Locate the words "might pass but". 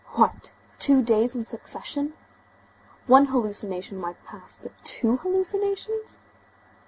3.99-4.71